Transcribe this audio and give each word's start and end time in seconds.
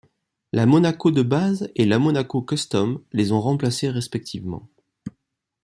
La 0.51 0.65
Monaco 0.65 1.11
de 1.11 1.21
base 1.21 1.69
et 1.75 1.85
la 1.85 1.99
Monaco 1.99 2.41
Custom 2.41 3.03
les 3.13 3.31
ont 3.31 3.39
remplacées 3.39 3.91
respectivement. 3.91 4.67